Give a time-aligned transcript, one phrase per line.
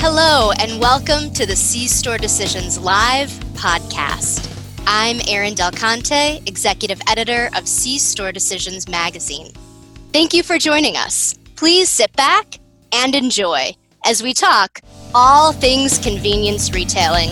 [0.00, 4.48] Hello, and welcome to the C Store Decisions Live podcast.
[4.86, 9.52] I'm Erin Del Conte, Executive Editor of C Store Decisions Magazine.
[10.12, 11.34] Thank you for joining us.
[11.56, 12.60] Please sit back
[12.92, 13.72] and enjoy
[14.06, 14.78] as we talk
[15.16, 17.30] all things convenience retailing.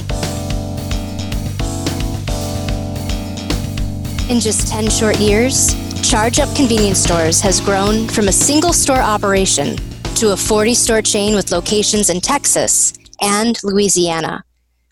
[4.28, 5.72] In just 10 short years,
[6.02, 9.76] Charge Up Convenience Stores has grown from a single store operation
[10.16, 14.44] to a 40 store chain with locations in Texas and Louisiana,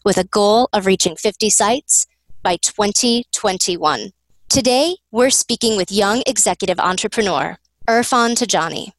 [0.05, 2.07] with a goal of reaching 50 sites
[2.43, 4.11] by 2021.
[4.51, 7.57] Today, we're speaking with young executive entrepreneur
[7.89, 8.93] Irfan Tajani,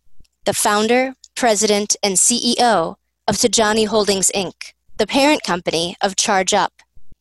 [0.46, 2.96] the founder, president, and CEO
[3.28, 6.73] of Tajani Holdings Inc., the parent company of Charge Up.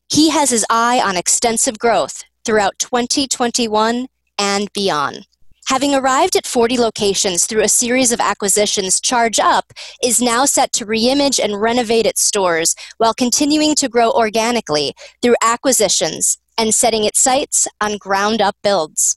[0.09, 4.07] He has his eye on extensive growth throughout 2021
[4.39, 5.27] and beyond.
[5.68, 10.73] Having arrived at 40 locations through a series of acquisitions, Charge Up is now set
[10.74, 17.04] to reimage and renovate its stores while continuing to grow organically through acquisitions and setting
[17.04, 19.16] its sights on ground up builds.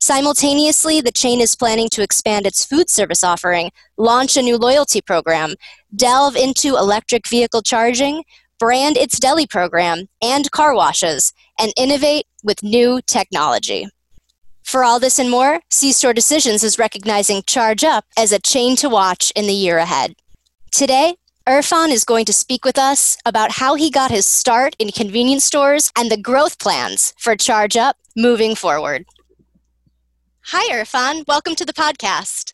[0.00, 5.00] Simultaneously, the chain is planning to expand its food service offering, launch a new loyalty
[5.00, 5.54] program,
[5.94, 8.22] delve into electric vehicle charging,
[8.60, 13.88] brand its deli program and car washes, and innovate with new technology.
[14.68, 18.76] For all this and more, C Store Decisions is recognizing Charge Up as a chain
[18.76, 20.14] to watch in the year ahead.
[20.72, 21.16] Today,
[21.48, 25.46] Irfan is going to speak with us about how he got his start in convenience
[25.46, 29.06] stores and the growth plans for Charge Up moving forward.
[30.48, 31.26] Hi, Irfan.
[31.26, 32.52] Welcome to the podcast.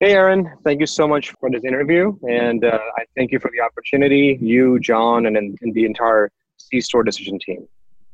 [0.00, 0.52] Hey, Erin.
[0.64, 2.14] Thank you so much for this interview.
[2.28, 6.82] And uh, I thank you for the opportunity, you, John, and, and the entire C
[6.82, 7.66] Store Decision team.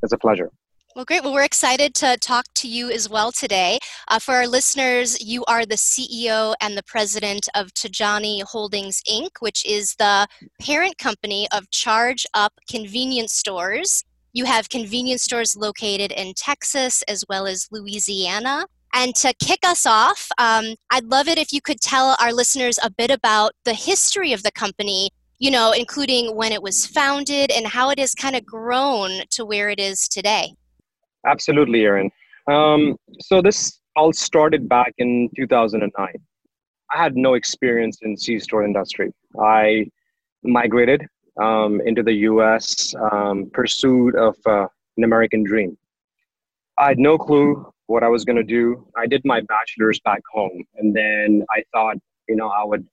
[0.05, 0.53] It's a pleasure.
[0.97, 1.23] Well, great.
[1.23, 3.79] Well, we're excited to talk to you as well today.
[4.09, 9.29] Uh, for our listeners, you are the CEO and the president of Tajani Holdings Inc.,
[9.39, 10.27] which is the
[10.61, 14.03] parent company of Charge Up Convenience Stores.
[14.33, 18.67] You have convenience stores located in Texas as well as Louisiana.
[18.93, 22.81] And to kick us off, um, I'd love it if you could tell our listeners
[22.83, 27.53] a bit about the history of the company, you know, including when it was founded
[27.53, 30.55] and how it has kind of grown to where it is today.
[31.27, 32.11] Absolutely, Erin.
[32.51, 36.09] Um, so this all started back in 2009.
[36.93, 39.13] I had no experience in C-store industry.
[39.41, 39.87] I
[40.43, 41.07] migrated
[41.41, 42.95] um, into the U.S.
[43.13, 44.67] Um, pursuit of uh,
[44.97, 45.77] an American dream.
[46.79, 48.87] I had no clue what I was going to do.
[48.97, 51.97] I did my bachelor's back home, and then I thought,
[52.29, 52.87] you know, I would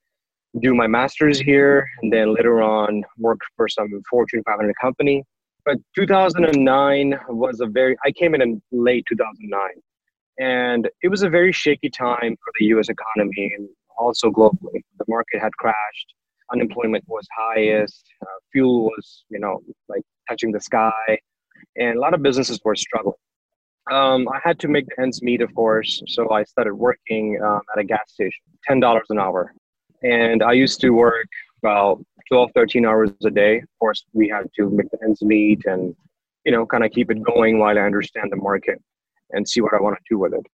[0.60, 5.24] do my master's here, and then later on work for some Fortune 500 company
[5.68, 9.60] but 2009 was a very i came in in late 2009
[10.40, 13.68] and it was a very shaky time for the us economy and
[13.98, 14.80] also globally.
[15.00, 16.14] The market had crashed
[16.54, 21.20] unemployment was highest uh, fuel was you know like touching the sky
[21.76, 23.22] and a lot of businesses were struggling.
[23.92, 27.62] Um, i had to make the ends meet of course so i started working um,
[27.74, 29.54] at a gas station $10 an hour.
[30.04, 31.32] And i used to work
[31.64, 33.58] about 12, 13 hours a day.
[33.58, 35.96] Of course, we had to make the ends meet and,
[36.46, 38.82] you know, kind of keep it going while I understand the market
[39.32, 40.46] and see what I want to do with it.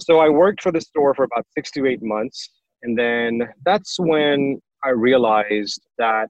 [0.00, 2.50] So I worked for the store for about six to eight months.
[2.82, 6.28] And then that's when I realized that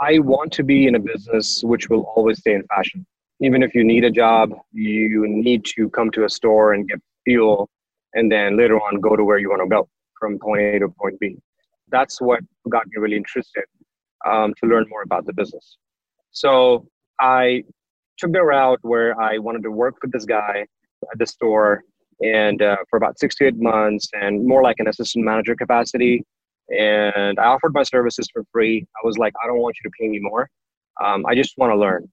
[0.00, 3.06] I want to be in a business which will always stay in fashion.
[3.40, 7.00] Even if you need a job, you need to come to a store and get
[7.24, 7.68] fuel
[8.14, 10.88] and then later on go to where you want to go from point A to
[10.88, 11.36] point B.
[11.92, 13.64] That's what got me really interested
[14.26, 15.76] um, to learn more about the business.
[16.32, 16.86] So
[17.20, 17.62] I
[18.18, 20.66] took the route where I wanted to work with this guy
[21.12, 21.82] at the store
[22.22, 26.24] and uh, for about six to eight months and more like an assistant manager capacity.
[26.70, 28.86] And I offered my services for free.
[28.96, 30.48] I was like, I don't want you to pay me more.
[31.04, 32.08] Um, I just want to learn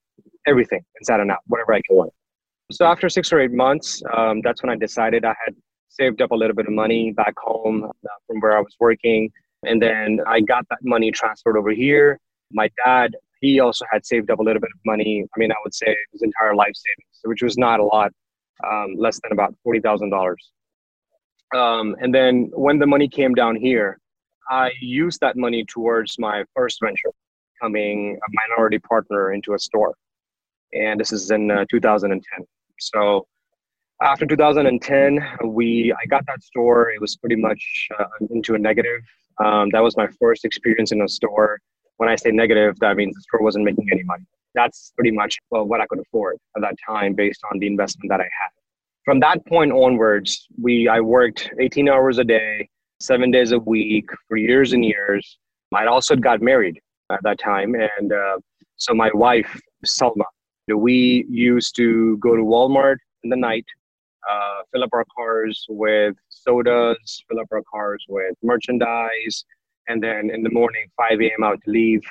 [0.47, 2.09] everything inside and out, whatever I can learn.
[2.71, 5.55] So after six or eight months, um, that's when I decided I had
[5.89, 9.31] saved up a little bit of money back home uh, from where I was working.
[9.63, 12.19] And then I got that money transferred over here.
[12.51, 15.25] My dad, he also had saved up a little bit of money.
[15.35, 18.11] I mean, I would say his entire life savings, which was not a lot,
[18.65, 20.35] um, less than about $40,000.
[21.55, 23.99] Um, and then when the money came down here,
[24.49, 27.11] I used that money towards my first venture,
[27.55, 29.93] becoming a minority partner into a store.
[30.73, 32.45] And this is in uh, 2010.
[32.79, 33.27] So
[34.01, 36.89] after 2010, we I got that store.
[36.91, 39.01] It was pretty much uh, into a negative.
[39.43, 41.59] Um, that was my first experience in a store.
[41.97, 44.25] When I say negative, that means the store wasn't making any money.
[44.55, 48.09] That's pretty much well, what I could afford at that time based on the investment
[48.09, 48.51] that I had.
[49.05, 52.69] From that point onwards, we I worked 18 hours a day,
[52.99, 55.37] seven days a week for years and years.
[55.73, 56.79] I also got married
[57.11, 57.75] at that time.
[57.75, 58.37] And uh,
[58.77, 60.23] so my wife, Salma,
[60.67, 63.65] we used to go to Walmart in the night,
[64.29, 66.15] uh, fill up our cars with
[66.49, 69.45] sodas, fill up our cars with merchandise,
[69.87, 72.01] and then in the morning, 5 a.m., I would leave.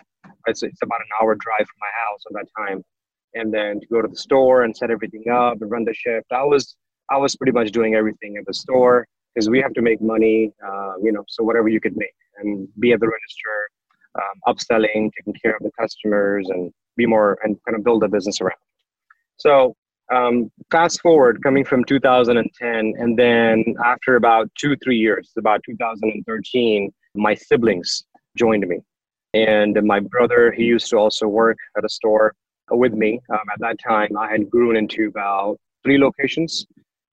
[0.46, 2.82] It's, it's about an hour drive from my house at that time,
[3.34, 6.26] and then to go to the store and set everything up and run the shift.
[6.32, 6.76] I was
[7.10, 10.52] I was pretty much doing everything at the store because we have to make money,
[10.66, 13.56] uh, you know, so whatever you could make and be at the register,
[14.20, 18.08] um, upselling, taking care of the customers, and be more and kind of build a
[18.08, 18.60] business around.
[19.36, 19.74] So
[20.14, 26.92] um, fast forward coming from 2010 and then after about two three years about 2013
[27.14, 28.04] my siblings
[28.36, 28.78] joined me.
[29.34, 32.34] And my brother he used to also work at a store
[32.70, 33.20] with me.
[33.30, 36.66] Um, at that time i had grown into about three locations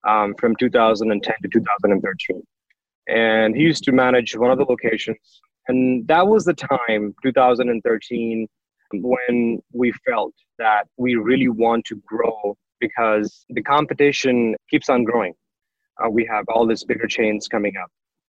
[0.08, 2.44] um, from 2010 to 2013
[3.08, 5.42] and he used to manage one of the locations.
[5.68, 8.48] And that was the time 2013
[8.94, 15.33] when we felt that we really want to grow because the competition keeps on growing.
[16.04, 17.89] Uh, we have all these bigger chains coming up.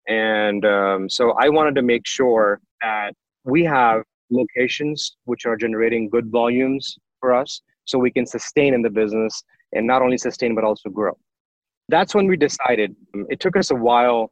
[0.07, 3.13] And um, so I wanted to make sure that
[3.43, 8.81] we have locations which are generating good volumes for us so we can sustain in
[8.81, 9.43] the business
[9.73, 11.17] and not only sustain but also grow.
[11.89, 12.95] That's when we decided.
[13.13, 14.31] Um, it took us a while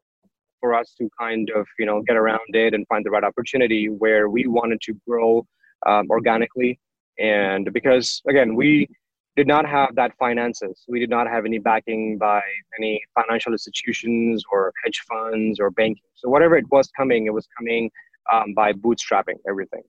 [0.59, 3.87] for us to kind of you know get around it and find the right opportunity
[3.87, 5.45] where we wanted to grow
[5.85, 6.79] um, organically
[7.19, 8.87] and because again we
[9.35, 10.85] did not have that finances.
[10.87, 12.41] We did not have any backing by
[12.79, 16.03] any financial institutions or hedge funds or banking.
[16.15, 17.91] So whatever it was coming, it was coming
[18.31, 19.83] um, by bootstrapping everything.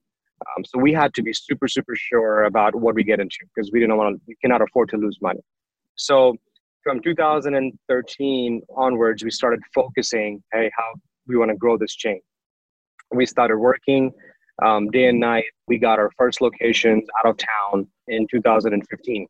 [0.56, 3.70] Um, so we had to be super, super sure about what we get into because
[3.72, 5.40] we didn't want to, we cannot afford to lose money.
[5.94, 6.36] So
[6.82, 10.94] from 2013 onwards, we started focusing, hey, how
[11.26, 12.20] we want to grow this chain.
[13.12, 14.12] We started working
[14.64, 15.44] um, day and night.
[15.68, 19.26] We got our first locations out of town in 2015.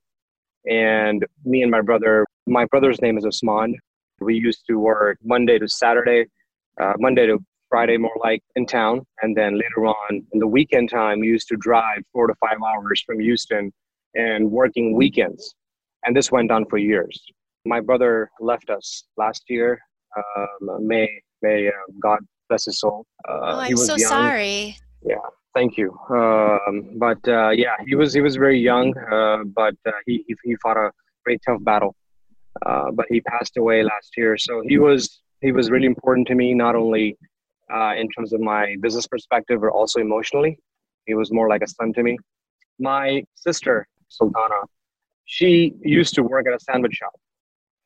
[0.66, 3.76] And me and my brother, my brother's name is Osman.
[4.20, 6.26] We used to work Monday to Saturday,
[6.80, 9.02] uh, Monday to Friday, more like in town.
[9.22, 12.58] And then later on in the weekend time, we used to drive four to five
[12.66, 13.72] hours from Houston
[14.14, 15.54] and working weekends.
[16.04, 17.20] And this went on for years.
[17.64, 19.78] My brother left us last year.
[20.16, 21.08] Um, May,
[21.42, 23.04] May uh, God bless his soul.
[23.28, 24.08] Uh, oh, I'm so young.
[24.08, 24.78] sorry.
[25.02, 25.16] Yeah,
[25.56, 25.98] Thank you.
[26.10, 30.54] Um, but uh, yeah, he was he was very young, uh, but uh, he, he
[30.56, 30.90] fought a
[31.24, 31.96] very tough battle.
[32.66, 36.34] Uh, but he passed away last year, so he was he was really important to
[36.34, 37.16] me, not only
[37.74, 40.58] uh, in terms of my business perspective, but also emotionally.
[41.06, 42.18] He was more like a son to me.
[42.78, 44.60] My sister Sultana,
[45.24, 47.18] she used to work at a sandwich shop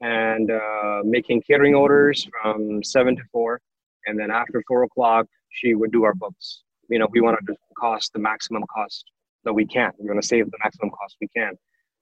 [0.01, 3.61] and uh, making catering orders from seven to four,
[4.07, 7.55] and then after four o'clock, she would do our books you know, we want to
[7.79, 9.05] cost the maximum cost
[9.45, 9.91] that we can.
[9.99, 11.53] We want to save the maximum cost we can.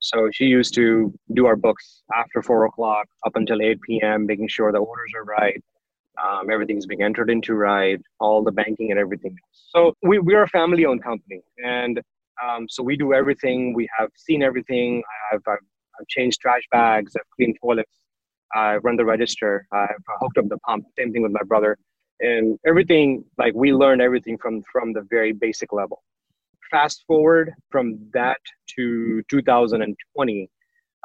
[0.00, 4.48] So she used to do our books after four o'clock up until 8 p.m., making
[4.48, 5.62] sure the orders are right,
[6.22, 9.36] um, everything's being entered into right, all the banking and everything.
[9.52, 11.42] So we, we're a family owned company.
[11.64, 12.00] And
[12.44, 13.74] um, so we do everything.
[13.74, 15.02] We have seen everything.
[15.32, 15.58] I've, I've,
[16.00, 17.90] I've changed trash bags, I've cleaned toilets,
[18.54, 20.84] I've run the register, I've hooked up the pump.
[20.96, 21.76] Same thing with my brother
[22.20, 26.02] and everything like we learned everything from from the very basic level.
[26.70, 28.40] Fast forward from that
[28.76, 30.50] to 2020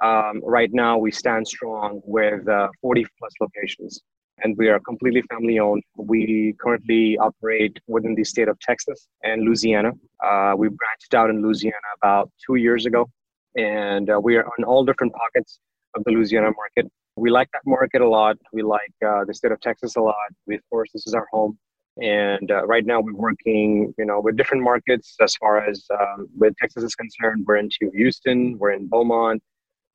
[0.01, 4.01] um, right now we stand strong with uh, 40 plus locations
[4.43, 9.43] and we are completely family owned we currently operate within the state of texas and
[9.43, 9.91] louisiana.
[10.23, 13.07] Uh, we branched out in louisiana about two years ago
[13.55, 15.59] and uh, we are on all different pockets
[15.95, 18.37] of the louisiana market we like that market a lot.
[18.51, 20.15] We like uh, the state of Texas a lot.
[20.47, 21.57] We, of course, this is our home.
[22.01, 26.27] And uh, right now, we're working, you know, with different markets as far as um,
[26.35, 27.45] with Texas is concerned.
[27.47, 29.43] We're into Houston, we're in Beaumont,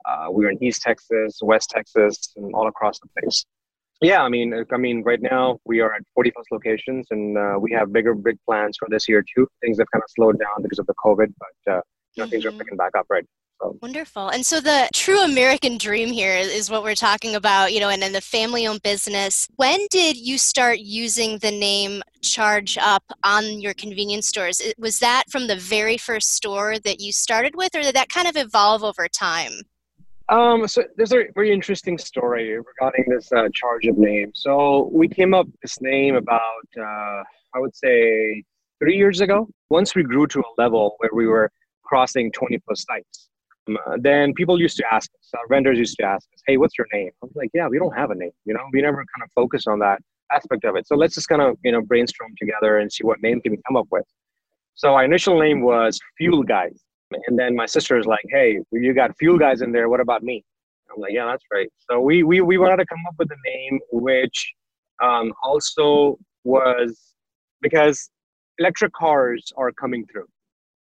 [0.04, 3.44] uh, we're in East Texas, West Texas, and all across the place.
[4.00, 7.56] Yeah, I mean, I mean, right now we are at 40 plus locations, and uh,
[7.60, 9.48] we have bigger, big plans for this year too.
[9.60, 11.80] Things have kind of slowed down because of the COVID, but uh,
[12.14, 12.30] you know, mm-hmm.
[12.30, 12.58] things are mm-hmm.
[12.58, 13.26] picking back up right
[13.60, 14.28] Wonderful.
[14.28, 18.02] And so the true American dream here is what we're talking about, you know, and
[18.02, 19.48] in the family owned business.
[19.56, 24.60] When did you start using the name Charge Up on your convenience stores?
[24.78, 28.28] Was that from the very first store that you started with, or did that kind
[28.28, 29.52] of evolve over time?
[30.28, 34.30] Um, so there's a very interesting story regarding this uh, Charge Up name.
[34.34, 37.22] So we came up with this name about, uh,
[37.54, 38.44] I would say,
[38.78, 39.48] three years ago.
[39.70, 41.50] Once we grew to a level where we were
[41.82, 43.28] crossing 20 plus sites
[44.00, 46.86] then people used to ask us, uh, vendors used to ask us, hey, what's your
[46.92, 47.10] name?
[47.22, 48.30] I was like, yeah, we don't have a name.
[48.44, 50.00] You know, we never kind of focus on that
[50.32, 50.86] aspect of it.
[50.86, 53.58] So let's just kind of, you know, brainstorm together and see what name can we
[53.66, 54.04] come up with.
[54.74, 56.80] So our initial name was Fuel Guys.
[57.26, 59.88] And then my sister is like, hey, you got Fuel Guys in there.
[59.88, 60.44] What about me?
[60.94, 61.68] I'm like, yeah, that's right.
[61.90, 64.52] So we, we, we wanted to come up with a name which
[65.02, 67.14] um, also was
[67.60, 68.10] because
[68.58, 70.26] electric cars are coming through.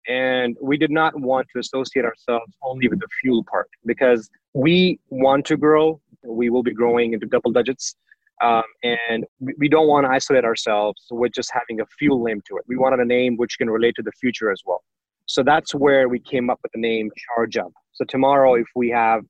[0.08, 4.98] And we did not want to associate ourselves only with the fuel part because we
[5.10, 6.00] want to grow.
[6.24, 7.94] We will be growing into double digits.
[8.42, 12.56] Um, and we, don't want to isolate ourselves with just having a fuel name to
[12.56, 12.64] it.
[12.68, 14.82] We wanted a name which can relate to the future as well.
[15.26, 17.72] So that's where we came up with the name Charge Up.
[17.92, 19.24] So tomorrow, if we have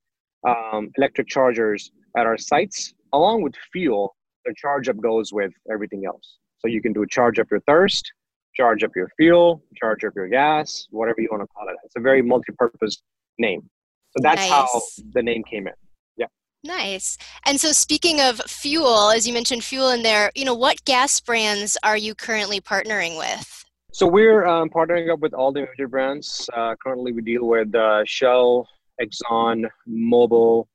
[0.47, 6.05] um, electric chargers at our sites, along with fuel, the charge up goes with everything
[6.07, 6.37] else.
[6.59, 8.13] So you can do a charge up your thirst,
[8.59, 11.77] charge up your fuel, charge up your gas, whatever you want to call it.
[11.85, 13.03] It's a very multi-purpose
[13.39, 13.69] name.
[14.17, 14.51] So that's nice.
[14.51, 14.81] how
[15.13, 15.75] the name came in.
[16.17, 16.27] Yeah.
[16.65, 17.19] Nice.
[17.47, 21.21] And so speaking of fuel, as you mentioned fuel in there, you know, what gas
[21.21, 23.65] brands are you currently partnering with?
[23.93, 26.49] So we're um, partnering up with all the major brands.
[26.55, 28.69] Uh, currently, we deal with uh, Shell,
[29.01, 30.67] Exxon, Mobil,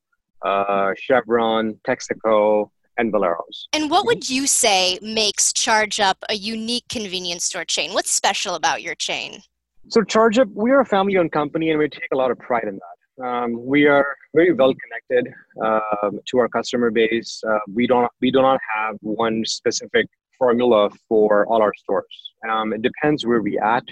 [0.41, 3.67] uh, Chevron, Texaco, and Valero's.
[3.73, 7.93] And what would you say makes Charge Up a unique convenience store chain?
[7.93, 9.41] What's special about your chain?
[9.89, 12.65] So Charge Up, we are a family-owned company, and we take a lot of pride
[12.67, 13.25] in that.
[13.25, 15.31] Um, we are very well connected
[15.63, 17.41] um, to our customer base.
[17.47, 20.07] Uh, we don't we do not have one specific
[20.39, 22.33] formula for all our stores.
[22.49, 23.83] Um, it depends where we at.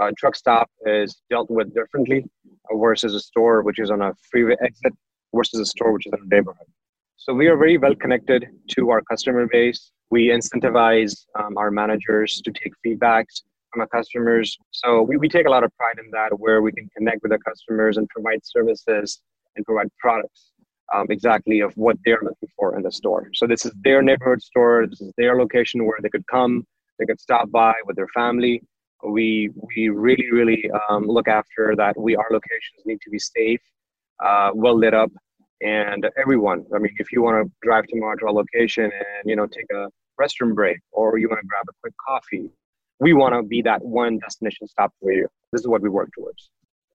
[0.00, 2.24] Uh, truck stop is dealt with differently
[2.72, 4.92] versus a store which is on a freeway exit
[5.34, 6.66] versus a store which is in a neighborhood.
[7.16, 9.92] So we are very well connected to our customer base.
[10.10, 13.42] We incentivize um, our managers to take feedbacks
[13.72, 14.58] from our customers.
[14.70, 17.32] So we, we take a lot of pride in that where we can connect with
[17.32, 19.20] our customers and provide services
[19.56, 20.52] and provide products
[20.92, 23.28] um, exactly of what they're looking for in the store.
[23.34, 24.86] So this is their neighborhood store.
[24.86, 26.66] This is their location where they could come,
[26.98, 28.62] they could stop by with their family.
[29.04, 31.98] We we really really um, look after that.
[31.98, 33.60] We our locations need to be safe,
[34.24, 35.10] uh, well lit up,
[35.62, 36.64] and everyone.
[36.74, 39.88] I mean, if you want to drive to our location and you know take a
[40.20, 42.50] restroom break, or you want to grab a quick coffee,
[43.00, 45.26] we want to be that one destination stop for you.
[45.52, 46.50] This is what we work towards.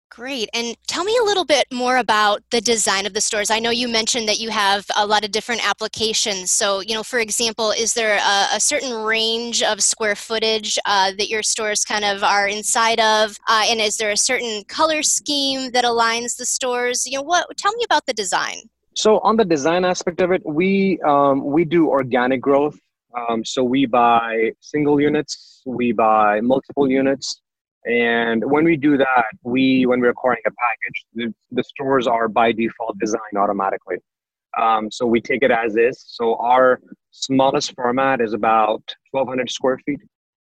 [0.09, 0.49] Great.
[0.53, 3.51] And tell me a little bit more about the design of the stores.
[3.51, 6.51] I know you mentioned that you have a lot of different applications.
[6.51, 11.11] So, you know, for example, is there a, a certain range of square footage uh,
[11.17, 13.37] that your stores kind of are inside of?
[13.47, 17.05] Uh, and is there a certain color scheme that aligns the stores?
[17.05, 17.45] You know, what?
[17.57, 18.61] Tell me about the design.
[18.95, 22.79] So, on the design aspect of it, we um, we do organic growth.
[23.15, 27.41] Um, so we buy single units, we buy multiple units
[27.88, 32.27] and when we do that, we when we're acquiring a package, the, the stores are
[32.27, 33.98] by default designed automatically.
[34.58, 36.03] Um, so we take it as is.
[36.08, 40.00] So our smallest format is about 1,200 square feet,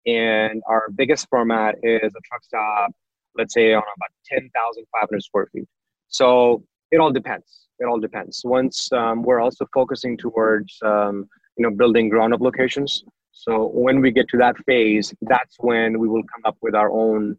[0.05, 2.91] and our biggest format is a truck stop,
[3.35, 5.67] let's say on about 10,500 square feet.
[6.07, 7.67] So it all depends.
[7.79, 8.41] It all depends.
[8.45, 11.27] Once um, we're also focusing towards um,
[11.57, 13.03] you know building ground up locations.
[13.47, 16.91] So when we get to that phase, that's when we will come up with our
[16.91, 17.37] own,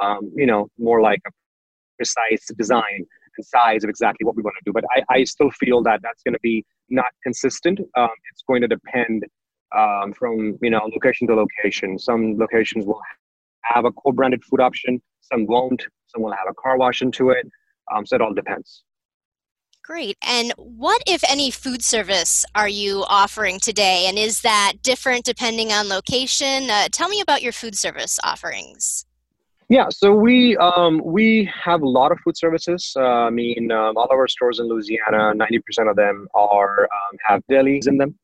[0.00, 1.30] um, you know, more like a
[1.98, 3.04] precise design
[3.36, 4.72] and size of exactly what we want to do.
[4.72, 7.80] But I, I still feel that that's going to be not consistent.
[7.96, 9.24] Um, it's going to depend
[9.76, 11.98] um, from you know location to location.
[11.98, 13.00] Some locations will
[13.62, 15.84] have a co-branded food option, some won't.
[16.06, 17.46] Some will have a car wash into it.
[17.94, 18.84] Um, so it all depends.
[19.90, 20.16] Great.
[20.22, 24.04] And what, if any, food service are you offering today?
[24.06, 26.70] And is that different depending on location?
[26.70, 29.04] Uh, tell me about your food service offerings.
[29.68, 32.92] Yeah, so we um, we have a lot of food services.
[32.96, 36.82] Uh, I mean, um, all of our stores in Louisiana, ninety percent of them are
[36.82, 38.14] um, have delis in them.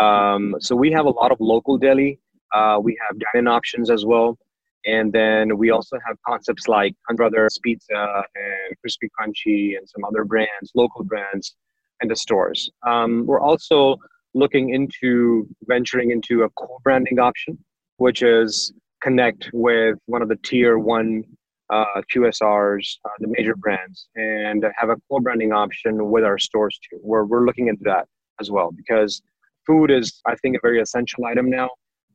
[0.00, 2.20] Um, so we have a lot of local deli.
[2.54, 4.38] Uh, we have dining options as well.
[4.86, 10.04] And then we also have concepts like Hunt Brothers Pizza and Krispy Krunchy and some
[10.04, 11.56] other brands, local brands,
[12.00, 12.70] and the stores.
[12.86, 13.96] Um, we're also
[14.34, 17.58] looking into venturing into a co-branding option,
[17.96, 21.24] which is connect with one of the tier one
[21.70, 26.98] uh, QSRs, uh, the major brands, and have a co-branding option with our stores too.
[27.02, 28.06] We're, we're looking into that
[28.40, 29.20] as well because
[29.66, 31.68] food is, I think, a very essential item now.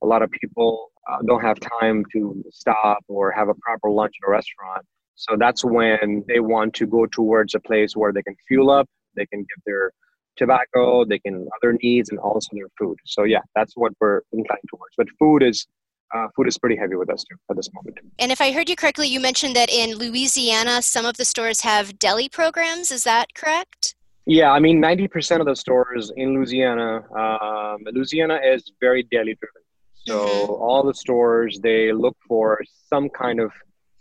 [0.04, 4.14] A lot of people uh, don't have time to stop or have a proper lunch
[4.22, 4.86] at a restaurant.
[5.16, 8.90] So that's when they want to go towards a place where they can fuel up,
[9.16, 9.92] they can get their
[10.36, 12.98] tobacco, they can other needs, and also their food.
[13.06, 14.94] So yeah, that's what we're inclined towards.
[14.98, 15.68] But food is
[16.14, 17.98] uh, food is pretty heavy with us too at this moment.
[18.20, 21.62] And if I heard you correctly, you mentioned that in Louisiana, some of the stores
[21.62, 22.92] have deli programs.
[22.92, 23.96] Is that correct?
[24.26, 29.63] Yeah, I mean, 90% of the stores in Louisiana, um, Louisiana is very deli driven.
[30.06, 30.52] So mm-hmm.
[30.52, 33.52] all the stores they look for some kind of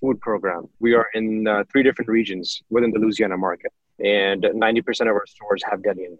[0.02, 0.68] food program.
[0.80, 5.26] We are in uh, three different regions within the Louisiana market, and 90% of our
[5.26, 6.18] stores have in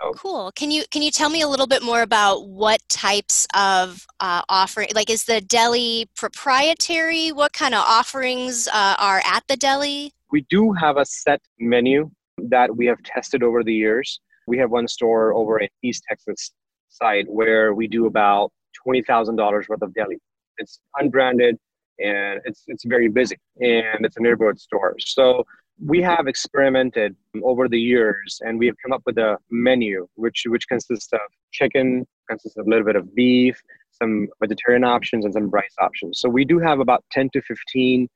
[0.00, 0.12] So.
[0.16, 0.52] Cool.
[0.52, 4.42] Can you can you tell me a little bit more about what types of uh,
[4.48, 4.88] offering?
[4.94, 7.32] Like, is the deli proprietary?
[7.32, 10.12] What kind of offerings uh, are at the deli?
[10.30, 14.20] We do have a set menu that we have tested over the years.
[14.46, 16.52] We have one store over in East Texas
[16.88, 18.50] side where we do about
[18.82, 20.18] twenty thousand dollars worth of deli.
[20.58, 21.56] It's unbranded
[21.98, 24.94] and it's it's very busy and it's a neighborhood store.
[24.98, 25.44] So
[25.84, 30.42] we have experimented over the years and we have come up with a menu which
[30.46, 31.20] which consists of
[31.52, 33.60] chicken, consists of a little bit of beef,
[33.92, 36.20] some vegetarian options and some rice options.
[36.20, 38.08] So we do have about 10 to 15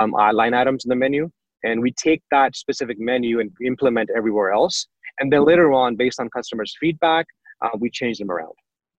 [0.00, 1.30] um, uh, line items in the menu
[1.64, 4.86] and we take that specific menu and implement everywhere else
[5.18, 7.26] and then later on based on customers feedback
[7.62, 8.52] uh, we change them around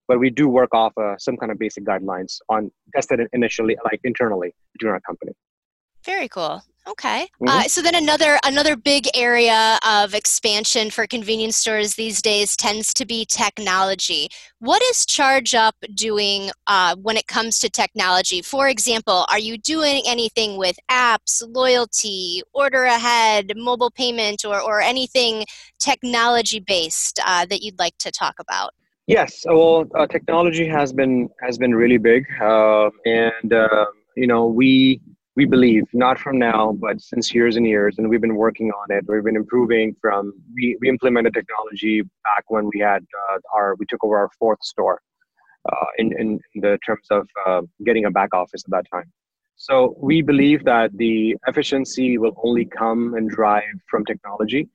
[0.08, 4.00] but we do work off uh, some kind of basic guidelines on tested initially like
[4.04, 5.34] internally during our company.
[6.06, 6.62] Very cool.
[6.86, 7.30] Okay.
[7.42, 7.48] Mm-hmm.
[7.48, 12.94] uh, so then another another big area of expansion for convenience stores these days tends
[12.96, 14.28] to be technology.
[14.60, 18.42] What is charge up doing uh, when it comes to technology?
[18.42, 24.82] For example are you doing anything with apps loyalty order ahead mobile payment or, or
[24.82, 25.46] anything
[25.80, 28.72] technology based uh, that you'd like to talk about
[29.08, 34.46] Yes, well, uh, technology has been has been really big, uh, and uh, you know
[34.46, 35.02] we
[35.36, 38.96] we believe not from now, but since years and years, and we've been working on
[38.96, 39.04] it.
[39.08, 43.86] We've been improving from we, we implemented technology back when we had uh, our we
[43.88, 45.02] took over our fourth store,
[45.70, 49.12] uh, in, in the terms of uh, getting a back office at that time.
[49.56, 54.70] So we believe that the efficiency will only come and drive from technology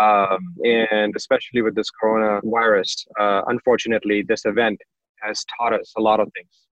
[0.00, 4.80] um, and especially with this coronavirus, uh, unfortunately, this event
[5.20, 6.66] has taught us a lot of things.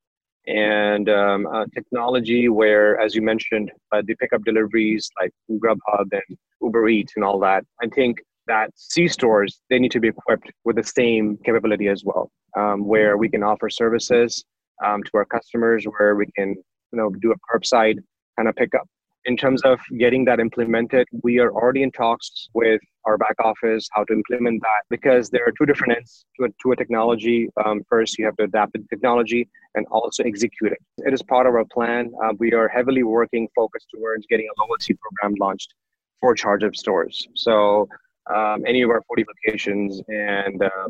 [0.46, 6.36] And um, uh, technology, where, as you mentioned, uh, the pickup deliveries like Grubhub and
[6.60, 10.50] Uber Eats and all that, I think that C stores they need to be equipped
[10.64, 14.44] with the same capability as well, um, where we can offer services
[14.84, 16.56] um, to our customers, where we can
[16.92, 17.98] you know do a curbside
[18.36, 18.88] kind of pickup
[19.24, 23.88] in terms of getting that implemented, we are already in talks with our back office
[23.92, 27.48] how to implement that because there are two different ends to a, to a technology.
[27.64, 30.78] Um, first, you have to adapt the technology and also execute it.
[30.98, 32.12] It is part of our plan.
[32.24, 35.74] Uh, we are heavily working focused towards getting a loyalty program launched
[36.20, 37.26] for charge up stores.
[37.34, 37.88] So
[38.34, 40.88] um, any of our 40 locations and uh,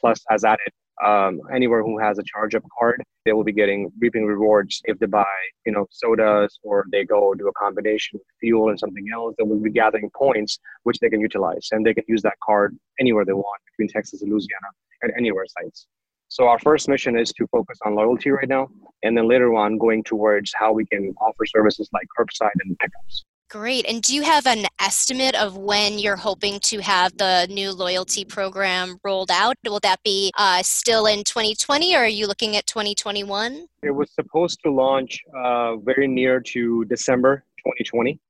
[0.00, 0.72] plus as added
[1.04, 4.80] um, anywhere who has a charge up card they will be getting reaping rewards.
[4.84, 5.24] If they buy
[5.66, 9.44] you know sodas or they go do a combination of fuel and something else they
[9.44, 13.24] will be gathering points which they can utilize and they can use that card anywhere
[13.24, 14.68] they want between texas and louisiana
[15.02, 15.86] and anywhere sites.
[16.28, 18.68] So our first mission is to focus on loyalty right now
[19.02, 23.24] and then later on going towards how we can offer services like curbside and pickups
[23.50, 23.84] Great.
[23.88, 28.24] And do you have an estimate of when you're hoping to have the new loyalty
[28.24, 29.56] program rolled out?
[29.66, 33.66] Will that be uh, still in 2020 or are you looking at 2021?
[33.82, 38.20] It was supposed to launch uh, very near to December 2020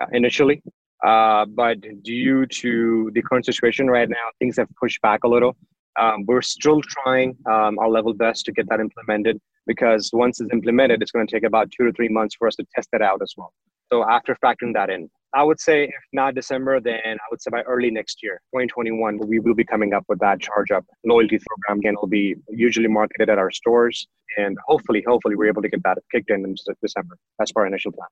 [0.00, 0.62] uh, initially.
[1.04, 5.56] Uh, but due to the current situation right now, things have pushed back a little.
[5.98, 10.52] Um, we're still trying um, our level best to get that implemented because once it's
[10.52, 13.02] implemented, it's going to take about two to three months for us to test it
[13.02, 13.52] out as well.
[13.90, 17.50] So after factoring that in, I would say if not December, then I would say
[17.50, 21.38] by early next year, 2021, we will be coming up with that charge up loyalty
[21.46, 21.80] program.
[21.80, 24.06] Again, it'll be usually marketed at our stores,
[24.38, 27.16] and hopefully, hopefully, we're able to get that kicked in in December.
[27.38, 28.08] That's our initial plan.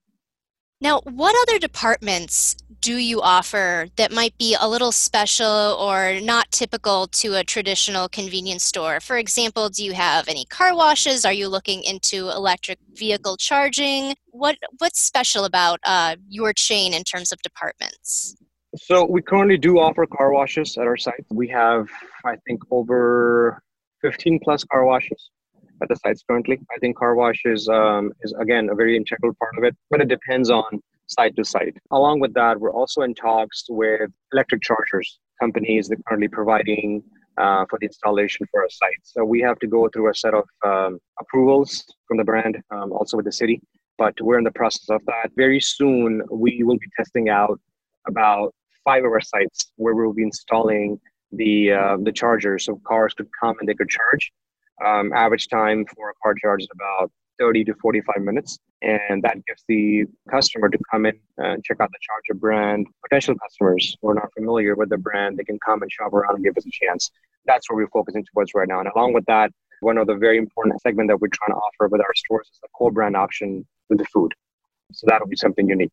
[0.80, 5.46] Now, what other departments do you offer that might be a little special
[5.80, 9.00] or not typical to a traditional convenience store?
[9.00, 11.24] For example, do you have any car washes?
[11.24, 14.16] Are you looking into electric vehicle charging?
[14.26, 18.36] What what's special about uh, your chain in terms of departments?
[18.76, 21.24] So we currently do offer car washes at our site.
[21.30, 21.88] We have,
[22.26, 23.62] I think, over
[24.02, 25.30] 15 plus car washes
[25.82, 26.58] at the sites currently.
[26.74, 30.00] I think car wash is, um, is again a very integral part of it, but
[30.00, 31.76] it depends on site to site.
[31.90, 37.02] Along with that, we're also in talks with electric chargers companies that are currently providing
[37.38, 39.00] uh, for the installation for our site.
[39.02, 42.92] So we have to go through a set of um, approvals from the brand, um,
[42.92, 43.60] also with the city.
[43.98, 45.30] But we're in the process of that.
[45.36, 47.60] Very soon, we will be testing out
[48.06, 51.00] about five of our sites where we'll be installing
[51.32, 54.32] the uh, the chargers, so cars could come and they could charge.
[54.84, 58.58] Um, average time for a car charge is about 30 to 45 minutes.
[58.82, 62.86] And that gives the customer to come in and check out the Charger brand.
[63.08, 66.36] Potential customers who are not familiar with the brand, they can come and shop around
[66.36, 67.10] and give us a chance.
[67.46, 68.80] That's where we're focusing towards right now.
[68.80, 71.88] And along with that, one of the very important segment that we're trying to offer
[71.88, 74.32] with our stores is the co-brand option with the food.
[74.92, 75.92] So that'll be something unique.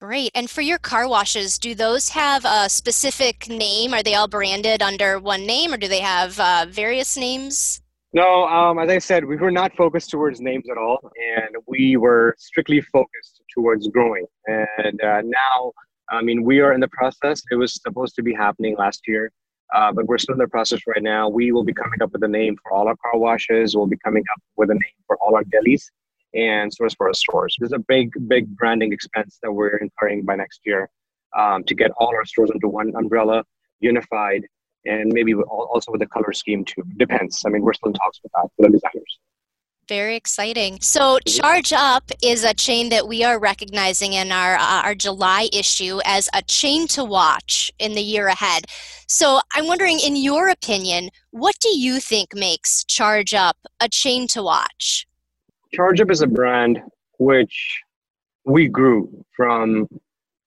[0.00, 0.30] Great.
[0.34, 3.94] And for your car washes, do those have a specific name?
[3.94, 7.80] Are they all branded under one name or do they have uh, various names?
[8.14, 11.96] No, um, as I said, we were not focused towards names at all, and we
[11.96, 14.24] were strictly focused towards growing.
[14.46, 15.72] And uh, now,
[16.08, 17.42] I mean, we are in the process.
[17.50, 19.32] It was supposed to be happening last year,
[19.74, 21.28] uh, but we're still in the process right now.
[21.28, 23.74] We will be coming up with a name for all our car washes.
[23.74, 25.82] We'll be coming up with a name for all our delis
[26.34, 27.56] and stores for our stores.
[27.58, 30.88] There's a big, big branding expense that we're incurring by next year
[31.36, 33.42] um, to get all our stores under one umbrella,
[33.80, 34.46] unified,
[34.84, 36.82] and maybe also with the color scheme too.
[36.96, 37.42] Depends.
[37.46, 39.18] I mean, we're still in talks with that with the designers.
[39.86, 40.78] Very exciting.
[40.80, 45.50] So, Charge Up is a chain that we are recognizing in our uh, our July
[45.52, 48.64] issue as a chain to watch in the year ahead.
[49.08, 54.26] So, I'm wondering, in your opinion, what do you think makes Charge Up a chain
[54.28, 55.06] to watch?
[55.74, 56.80] Charge Up is a brand
[57.18, 57.82] which
[58.46, 59.86] we grew from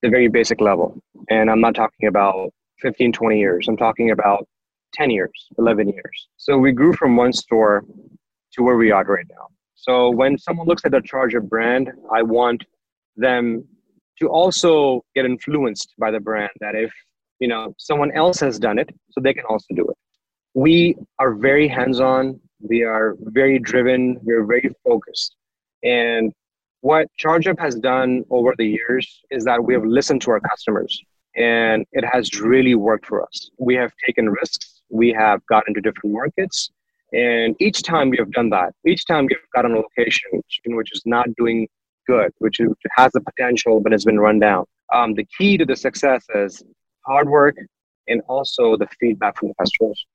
[0.01, 3.67] the very basic level, and I'm not talking about 15, 20 years.
[3.67, 4.47] I'm talking about
[4.93, 6.27] 10 years, 11 years.
[6.37, 7.83] So we grew from one store
[8.53, 9.47] to where we are right now.
[9.75, 12.63] So when someone looks at the Charge Up brand, I want
[13.15, 13.65] them
[14.19, 16.91] to also get influenced by the brand that if
[17.39, 19.97] you know someone else has done it so they can also do it
[20.53, 25.35] we are very hands-on we are very driven we're very focused
[25.83, 26.31] and
[26.81, 30.99] what ChargeUp has done over the years is that we have listened to our customers
[31.37, 33.49] and it has really worked for us.
[33.59, 36.71] We have taken risks, we have got into different markets,
[37.13, 40.91] and each time we have done that, each time we've got on a location which
[40.91, 41.67] is not doing
[42.07, 44.65] good, which, which has the potential but has been run down.
[44.93, 46.63] Um, the key to the success is
[47.05, 47.55] hard work
[48.07, 50.05] and also the feedback from the customers.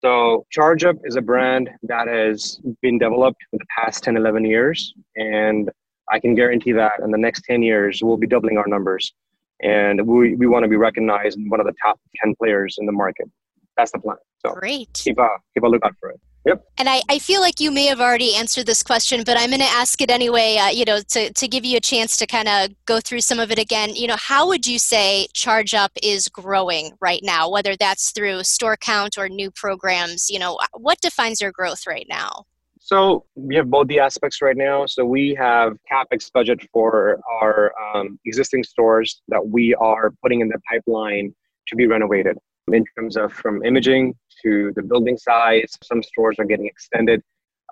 [0.00, 4.94] So ChargeUp is a brand that has been developed in the past 10, 11 years.
[5.16, 5.70] And
[6.10, 9.12] I can guarantee that in the next 10 years, we'll be doubling our numbers
[9.60, 12.92] and we, we want to be recognized one of the top 10 players in the
[12.92, 13.30] market.
[13.76, 14.16] That's the plan.
[14.44, 14.92] So Great.
[14.94, 16.20] Keep a, keep a lookout for it.
[16.46, 16.64] Yep.
[16.78, 19.60] And I, I feel like you may have already answered this question, but I'm going
[19.60, 22.48] to ask it anyway, uh, you know, to, to give you a chance to kind
[22.48, 23.94] of go through some of it again.
[23.94, 28.44] You know, how would you say Charge Up is growing right now, whether that's through
[28.44, 30.30] store count or new programs?
[30.30, 32.44] You know, what defines your growth right now?
[32.88, 34.86] So we have both the aspects right now.
[34.86, 40.48] So we have capex budget for our um, existing stores that we are putting in
[40.48, 41.34] the pipeline
[41.66, 42.38] to be renovated
[42.72, 45.70] in terms of from imaging to the building size.
[45.82, 47.20] Some stores are getting extended,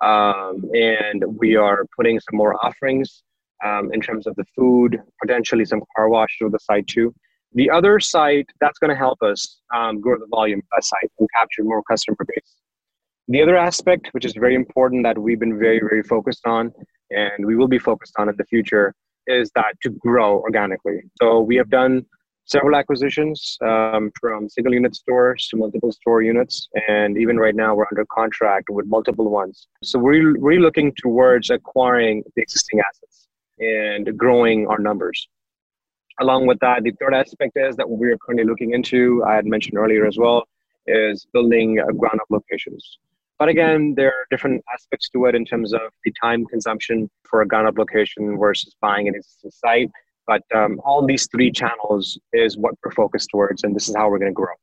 [0.03, 3.23] um, and we are putting some more offerings
[3.65, 7.11] um, in terms of the food, potentially some car wash to the site too.
[7.55, 11.11] The other site that's going to help us um, grow the volume of that site
[11.17, 12.66] and capture more customer base.
[13.29, 16.71] The other aspect, which is very important that we've been very, very focused on,
[17.09, 18.93] and we will be focused on in the future,
[19.27, 21.01] is that to grow organically.
[21.21, 22.05] So we have done
[22.45, 27.75] several acquisitions um, from single unit stores to multiple store units, and even right now
[27.75, 29.67] we're under contract with multiple ones.
[29.83, 33.27] So we're really looking towards acquiring the existing assets
[33.59, 35.27] and growing our numbers.
[36.21, 39.77] Along with that, the third aspect is that we're currently looking into, I had mentioned
[39.77, 40.45] earlier as well,
[40.87, 42.99] is building ground up locations.
[43.39, 47.41] But again, there are different aspects to it in terms of the time consumption for
[47.41, 49.91] a ground up location versus buying an existing site.
[50.25, 54.09] But um, all these three channels is what we're focused towards, and this is how
[54.09, 54.53] we're going to grow.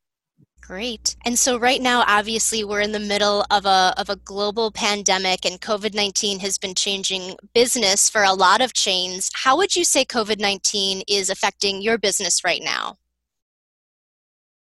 [0.60, 1.14] Great.
[1.26, 5.44] And so right now, obviously, we're in the middle of a, of a global pandemic,
[5.44, 9.30] and COVID 19 has been changing business for a lot of chains.
[9.34, 12.96] How would you say COVID 19 is affecting your business right now?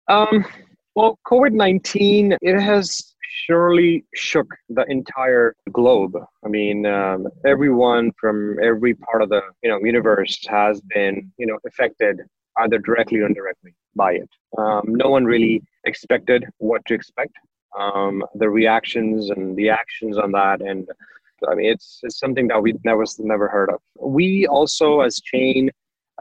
[0.08, 0.46] Um,
[0.96, 6.16] well, COVID 19, it has surely shook the entire globe.
[6.46, 11.48] I mean, um, everyone from every part of the you know universe has been you
[11.48, 12.22] know affected
[12.58, 14.30] either directly or indirectly by it.
[14.58, 17.34] Um, no one really expected what to expect.
[17.78, 20.88] Um, the reactions and the actions on that, and
[21.48, 23.80] I mean, it's, it's something that we never never heard of.
[24.00, 25.70] We also, as chain,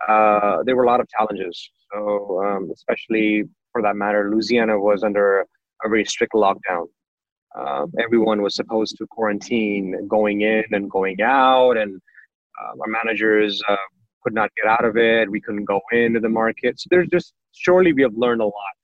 [0.09, 1.71] uh, there were a lot of challenges.
[1.93, 5.47] So, um, especially for that matter, Louisiana was under
[5.85, 6.87] a very strict lockdown
[7.57, 12.01] um, everyone was supposed to quarantine going in and going out, and
[12.61, 13.77] uh, our managers uh,
[14.23, 15.31] could not get out of it.
[15.31, 16.81] We couldn't go into the market.
[16.81, 18.75] So there's just surely we have learned a lot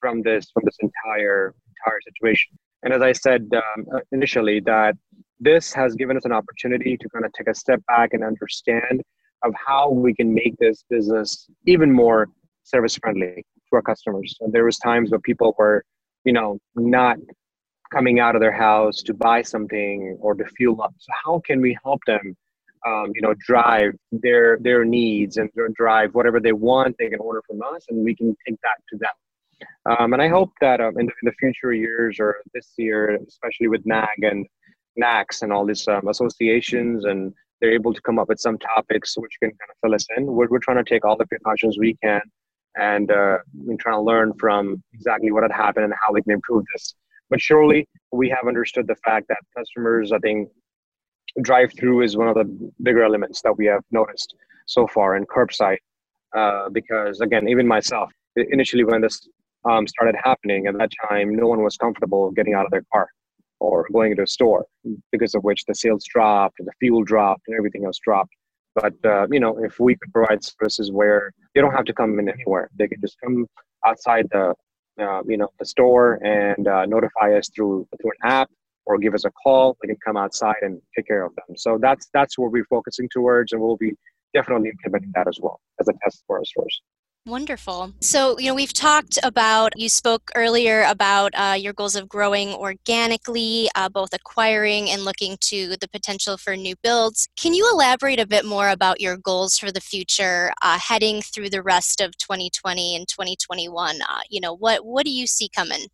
[0.00, 2.58] from this from this entire entire situation.
[2.82, 4.94] And as I said um, uh, initially, that
[5.40, 9.02] this has given us an opportunity to kind of take a step back and understand
[9.44, 12.28] of how we can make this business even more
[12.64, 14.34] service friendly to our customers.
[14.40, 15.84] And there was times where people were,
[16.24, 17.18] you know, not
[17.92, 20.94] coming out of their house to buy something or to fuel up.
[20.98, 22.36] So how can we help them,
[22.86, 26.96] um, you know, drive their their needs and drive whatever they want?
[26.98, 29.98] They can order from us, and we can take that to them.
[29.98, 33.86] Um, and I hope that um, in, the, future years or this year, especially with
[33.86, 34.46] NAG and
[35.00, 39.16] NACS and all these um, associations, and they're able to come up with some topics
[39.16, 40.26] which can kind of fill us in.
[40.26, 42.20] We're, we're trying to take all the precautions we can
[42.76, 46.32] and uh, we're trying to learn from exactly what had happened and how we can
[46.32, 46.94] improve this.
[47.30, 50.48] But surely we have understood the fact that customers, I think,
[51.42, 54.34] drive through is one of the bigger elements that we have noticed
[54.66, 55.78] so far in curbside.
[56.36, 59.26] Uh, because again, even myself, initially when this
[59.68, 63.08] um, started happening, at that time, no one was comfortable getting out of their car
[63.58, 64.66] or going into a store
[65.12, 68.32] because of which the sales dropped, the fuel dropped, and everything else dropped.
[68.74, 72.18] But uh, you know, if we could provide services where they don't have to come
[72.18, 73.46] in anywhere, they can just come
[73.86, 74.54] outside the
[75.00, 78.50] uh, you know the store and uh, notify us through through an app
[78.86, 79.76] or give us a call.
[79.82, 81.56] They can come outside and take care of them.
[81.56, 83.92] So that's that's what we're focusing towards, and we'll be
[84.34, 86.80] definitely implementing that as well as a test for our stores.
[87.26, 87.92] Wonderful.
[88.00, 92.50] So, you know, we've talked about, you spoke earlier about uh, your goals of growing
[92.50, 97.28] organically, uh, both acquiring and looking to the potential for new builds.
[97.36, 101.50] Can you elaborate a bit more about your goals for the future uh, heading through
[101.50, 103.96] the rest of 2020 and 2021?
[104.02, 105.86] Uh, you know, what, what do you see coming?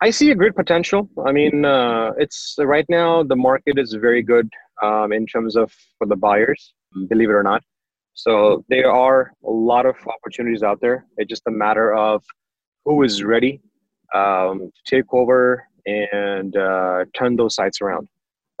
[0.00, 1.10] I see a great potential.
[1.26, 4.48] I mean, uh, it's right now the market is very good
[4.82, 6.72] um, in terms of for the buyers,
[7.10, 7.62] believe it or not.
[8.14, 11.06] So there are a lot of opportunities out there.
[11.16, 12.22] It's just a matter of
[12.84, 13.60] who is ready
[14.14, 18.08] um, to take over and uh, turn those sites around.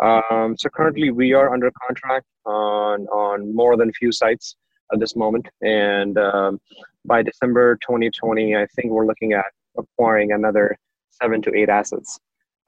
[0.02, 4.56] Um, so currently we are under contract on on more than a few sites
[4.92, 6.58] at this moment, and um,
[7.04, 9.44] by December 2020, I think we're looking at
[9.76, 10.76] acquiring another
[11.10, 12.18] seven to eight assets,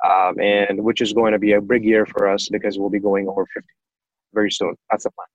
[0.05, 3.01] um, and which is going to be a big year for us because we'll be
[3.01, 3.66] going over 50
[4.35, 4.75] very soon.
[4.90, 5.27] That's the plan.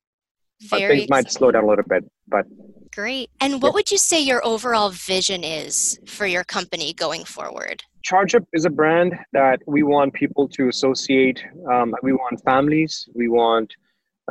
[0.61, 2.45] Very things might slow down a little bit, but
[2.93, 3.29] great.
[3.39, 3.73] And what yeah.
[3.75, 7.83] would you say your overall vision is for your company going forward?
[8.09, 11.43] ChargeUp is a brand that we want people to associate.
[11.71, 13.07] Um, we want families.
[13.13, 13.71] We want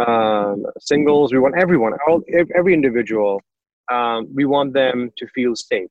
[0.04, 1.32] um, singles.
[1.32, 2.22] We want everyone, all,
[2.54, 3.40] every individual.
[3.92, 5.88] Um, we want them to feel safe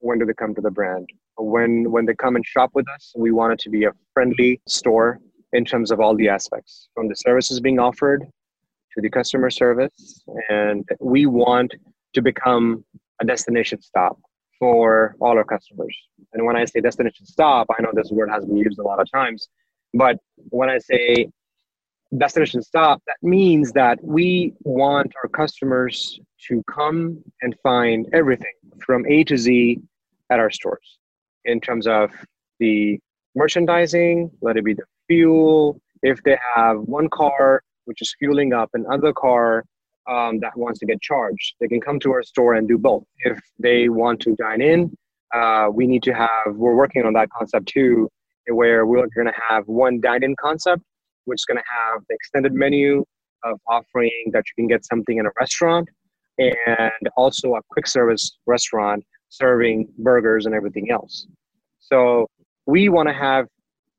[0.00, 1.08] when do they come to the brand.
[1.38, 4.60] When when they come and shop with us, we want it to be a friendly
[4.66, 5.20] store
[5.52, 8.26] in terms of all the aspects, from the services being offered
[8.98, 11.72] to the customer service, and we want
[12.14, 12.84] to become
[13.20, 14.18] a destination stop
[14.58, 15.96] for all our customers.
[16.32, 19.00] And when I say destination stop, I know this word has been used a lot
[19.00, 19.48] of times,
[19.94, 20.16] but
[20.48, 21.30] when I say
[22.16, 29.06] destination stop, that means that we want our customers to come and find everything from
[29.06, 29.78] A to Z
[30.30, 30.98] at our stores
[31.44, 32.10] in terms of
[32.58, 32.98] the
[33.36, 35.80] merchandising, let it be the fuel.
[36.02, 39.64] If they have one car which is fueling up another car
[40.10, 41.54] um, that wants to get charged.
[41.58, 43.04] They can come to our store and do both.
[43.20, 44.94] If they want to dine in,
[45.34, 48.08] uh, we need to have, we're working on that concept too,
[48.46, 50.82] where we're going to have one dine in concept,
[51.24, 53.04] which is going to have the extended menu
[53.44, 55.88] of offering that you can get something in a restaurant
[56.38, 61.26] and also a quick service restaurant serving burgers and everything else.
[61.80, 62.26] So
[62.66, 63.46] we want to have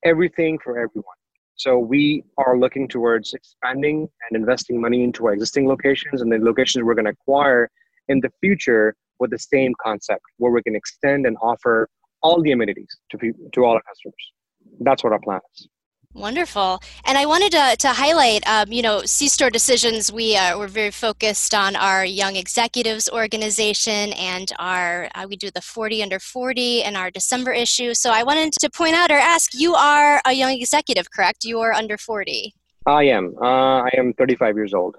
[0.04, 1.19] everything for everyone.
[1.60, 6.38] So we are looking towards expanding and investing money into our existing locations and the
[6.38, 7.70] locations we're going to acquire
[8.08, 11.90] in the future with the same concept, where we can extend and offer
[12.24, 13.18] all the amenities to
[13.54, 14.32] to all our customers.
[14.80, 15.68] That's what our plan is.
[16.16, 16.82] Wonderful.
[17.06, 20.90] And I wanted to, to highlight, um, you know, C-Store Decisions, we, uh, we're very
[20.90, 26.82] focused on our Young Executives organization and our, uh, we do the 40 under 40
[26.82, 27.94] in our December issue.
[27.94, 31.44] So I wanted to point out or ask, you are a young executive, correct?
[31.44, 32.56] You are under 40.
[32.88, 33.36] I am.
[33.40, 34.96] Uh, I am 35 years old.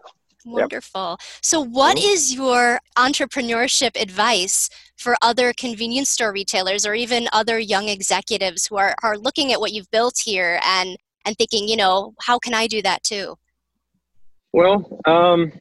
[0.46, 1.16] Wonderful.
[1.18, 1.28] Yep.
[1.42, 2.08] So, what mm-hmm.
[2.08, 8.76] is your entrepreneurship advice for other convenience store retailers or even other young executives who
[8.76, 12.52] are, are looking at what you've built here and, and thinking, you know, how can
[12.52, 13.34] I do that too?
[14.52, 15.52] Well, um,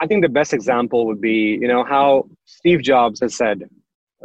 [0.00, 3.62] I think the best example would be, you know, how Steve Jobs has said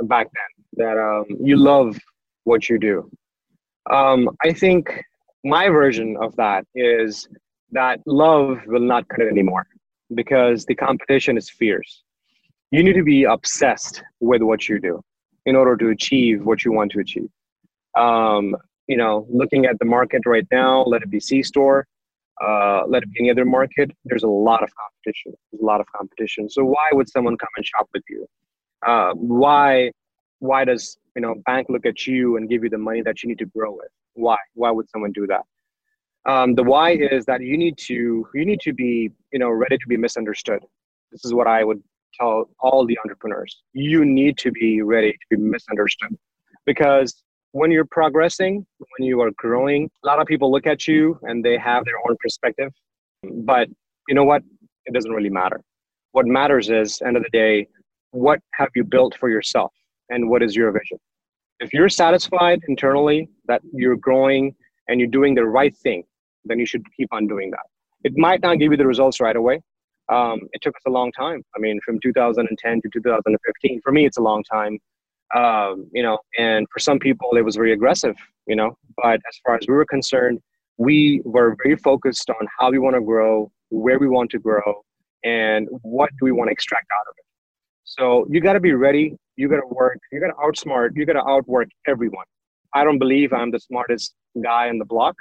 [0.03, 1.97] back then that um, you love
[2.43, 3.09] what you do.
[3.89, 5.03] Um, I think
[5.45, 7.29] my version of that is
[7.71, 9.65] that love will not cut it anymore
[10.15, 12.03] because the competition is fierce.
[12.71, 15.01] You need to be obsessed with what you do
[15.45, 17.29] in order to achieve what you want to achieve.
[17.97, 18.55] Um,
[18.87, 21.87] you know, looking at the market right now, let it be C store,
[22.43, 25.33] uh, let it be any other market, there's a lot of competition.
[25.51, 26.49] There's a lot of competition.
[26.49, 28.27] So why would someone come and shop with you?
[28.85, 29.91] Uh, why
[30.39, 33.29] why does you know bank look at you and give you the money that you
[33.29, 35.43] need to grow with why why would someone do that
[36.25, 39.77] um, the why is that you need to you need to be you know ready
[39.77, 40.63] to be misunderstood
[41.11, 41.81] this is what i would
[42.19, 46.15] tell all the entrepreneurs you need to be ready to be misunderstood.
[46.65, 51.19] Because when you're progressing when you are growing a lot of people look at you
[51.23, 52.71] and they have their own perspective.
[53.23, 53.69] But
[54.07, 54.43] you know what?
[54.85, 55.61] It doesn't really matter.
[56.11, 57.67] What matters is end of the day
[58.11, 59.71] what have you built for yourself
[60.09, 60.97] and what is your vision?
[61.59, 64.55] If you're satisfied internally that you're growing
[64.87, 66.03] and you're doing the right thing
[66.45, 67.65] then you should keep on doing that.
[68.03, 69.61] It might not give you the results right away
[70.09, 71.43] um, it took us a long time.
[71.55, 74.77] I mean from 2010 to 2015 for me it's a long time.
[75.35, 78.15] Um, you know and for some people it was very aggressive
[78.47, 78.77] you know.
[78.97, 80.39] But as far as we were concerned
[80.77, 84.81] we were very focused on how we want to grow where we want to grow
[85.23, 87.25] and what do we want to extract out of it.
[87.83, 91.05] So you got to be ready you got to work you got to outsmart you
[91.05, 92.25] got to outwork everyone.
[92.73, 95.15] I don't believe i'm the smartest guy on the block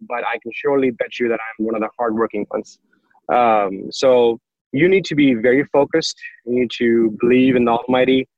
[0.00, 2.78] but i can surely bet you that i'm one of the hardworking ones
[3.32, 4.38] um, so
[4.72, 6.16] you need to be very focused.
[6.44, 8.28] You need to believe in the almighty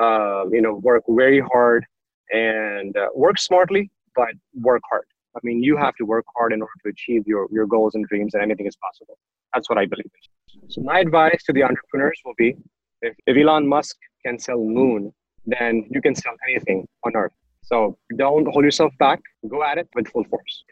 [0.00, 1.84] uh, you know work very hard
[2.30, 5.04] and uh, work smartly but work hard.
[5.36, 8.06] I mean you have to work hard in order to achieve your, your goals and
[8.06, 9.18] dreams and anything is possible.
[9.54, 10.70] That's what i believe in.
[10.70, 12.56] So my advice to the entrepreneurs will be
[13.00, 15.12] if, if elon musk can sell moon
[15.46, 17.32] then you can sell anything on earth.
[17.62, 19.20] So don't hold yourself back.
[19.48, 20.64] Go at it with full force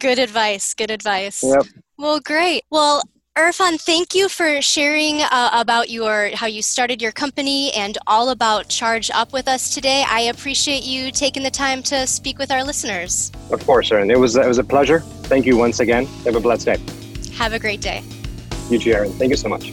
[0.00, 1.62] good advice good advice yep.
[1.98, 3.02] well great well
[3.36, 8.30] Irfan, thank you for sharing uh, about your how you started your company and all
[8.30, 10.06] about Charge Up with us today.
[10.08, 13.30] I appreciate you taking the time to speak with our listeners.
[13.50, 14.10] Of course, Erin.
[14.10, 15.00] It was it was a pleasure.
[15.24, 16.06] Thank you once again.
[16.24, 16.78] Have a blessed day.
[17.34, 18.02] Have a great day.
[18.70, 19.12] You too, Erin.
[19.12, 19.66] Thank you so much.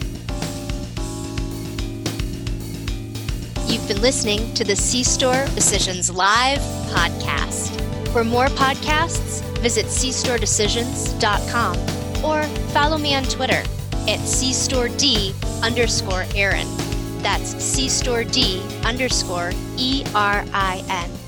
[3.72, 6.60] You've been listening to the C Store Decisions Live
[6.92, 7.72] podcast.
[8.12, 11.78] For more podcasts, visit cstoredecisions.com
[12.24, 13.64] or follow me on Twitter
[14.10, 16.68] at cstored underscore Erin.
[17.24, 21.23] That's cstored underscore E R I N.